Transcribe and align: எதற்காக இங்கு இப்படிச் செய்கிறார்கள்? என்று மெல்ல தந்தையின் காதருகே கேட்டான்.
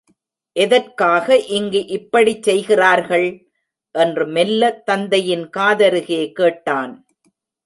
எதற்காக 0.55 1.37
இங்கு 1.49 1.85
இப்படிச் 1.87 2.43
செய்கிறார்கள்? 2.43 3.27
என்று 3.95 4.25
மெல்ல 4.27 4.71
தந்தையின் 4.85 5.49
காதருகே 5.57 6.31
கேட்டான். 6.31 6.93